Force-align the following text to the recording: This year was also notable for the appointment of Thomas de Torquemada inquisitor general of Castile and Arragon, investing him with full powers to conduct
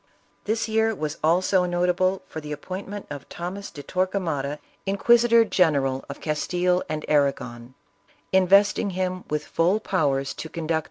This 0.45 0.67
year 0.67 0.95
was 0.95 1.19
also 1.23 1.65
notable 1.67 2.23
for 2.25 2.41
the 2.41 2.51
appointment 2.51 3.05
of 3.11 3.29
Thomas 3.29 3.69
de 3.69 3.83
Torquemada 3.83 4.57
inquisitor 4.87 5.45
general 5.45 6.03
of 6.09 6.19
Castile 6.19 6.81
and 6.89 7.05
Arragon, 7.07 7.75
investing 8.33 8.89
him 8.97 9.25
with 9.29 9.45
full 9.45 9.79
powers 9.79 10.33
to 10.33 10.49
conduct 10.49 10.79